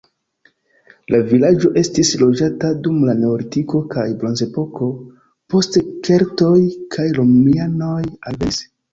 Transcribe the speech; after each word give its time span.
La 1.15 1.17
vilaĝo 1.31 1.69
estis 1.81 2.13
loĝata 2.21 2.71
dum 2.87 3.03
la 3.09 3.13
neolitiko 3.19 3.81
kaj 3.95 4.05
bronzepoko, 4.23 4.87
poste 5.55 5.83
keltoj 6.07 6.53
kaj 6.97 7.05
romianoj 7.19 8.01
alvenis. 8.33 8.59